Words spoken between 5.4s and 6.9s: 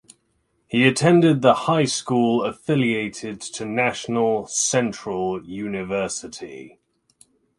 University.